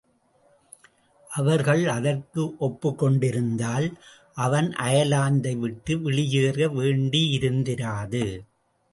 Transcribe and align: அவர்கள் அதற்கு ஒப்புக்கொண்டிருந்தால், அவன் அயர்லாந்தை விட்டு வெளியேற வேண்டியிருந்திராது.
அவர்கள் 1.29 1.87
அதற்கு 1.87 2.43
ஒப்புக்கொண்டிருந்தால், 2.59 3.87
அவன் 4.37 4.69
அயர்லாந்தை 4.69 5.53
விட்டு 5.59 6.01
வெளியேற 6.01 6.67
வேண்டியிருந்திராது. 6.67 8.23